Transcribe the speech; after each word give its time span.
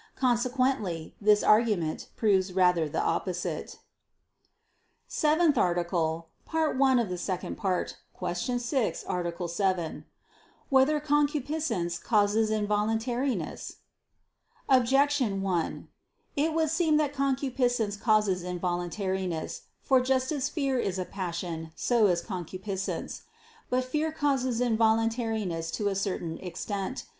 Consequently, 0.15 1.13
this 1.21 1.43
argument 1.43 2.07
proves 2.15 2.53
rather 2.53 2.89
the 2.89 2.99
opposite.________________________ 2.99 3.65
SEVENTH 5.07 5.59
ARTICLE 5.59 6.27
[I 6.51 6.69
II, 6.71 6.73
Q. 7.05 7.17
6, 7.17 9.05
Art. 9.07 9.33
7] 9.47 10.05
Whether 10.69 10.99
Concupiscence 10.99 11.99
Causes 11.99 12.49
Involuntariness? 12.49 13.75
Objection 14.67 15.43
1: 15.43 15.87
It 16.35 16.53
would 16.55 16.69
seem 16.71 16.97
that 16.97 17.13
concupiscence 17.13 17.95
causes 17.95 18.41
involuntariness. 18.43 19.61
For 19.83 20.01
just 20.01 20.31
as 20.31 20.49
fear 20.49 20.79
is 20.79 20.97
a 20.97 21.05
passion, 21.05 21.71
so 21.75 22.07
is 22.07 22.21
concupiscence. 22.21 23.21
But 23.69 23.83
fear 23.85 24.11
causes 24.11 24.59
involuntariness 24.61 25.69
to 25.73 25.89
a 25.89 25.93
certain 25.95 26.39
extent. 26.39 27.05